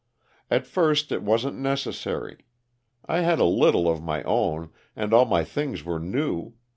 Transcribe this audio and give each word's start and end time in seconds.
"At 0.49 0.65
first 0.65 1.11
it 1.11 1.21
wasn't 1.21 1.59
necessary; 1.59 2.39
I 3.05 3.19
had 3.19 3.37
a 3.37 3.43
little 3.45 3.87
of 3.87 4.01
my 4.01 4.23
own, 4.23 4.71
and 4.95 5.13
all 5.13 5.25
my 5.25 5.43
things 5.43 5.83
were 5.83 5.99
new. 5.99 6.53